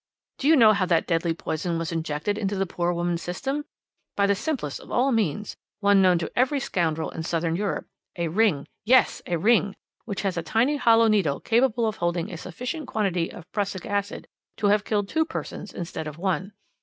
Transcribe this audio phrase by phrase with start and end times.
[0.39, 3.65] "Do you know how that deadly poison was injected into the poor woman's system?
[4.15, 7.85] By the simplest of all means, one known to every scoundrel in Southern Europe.
[8.15, 9.21] A ring yes!
[9.27, 9.75] a ring,
[10.05, 14.27] which has a tiny hollow needle capable of holding a sufficient quantity of prussic acid
[14.57, 16.53] to have killed two persons instead of one.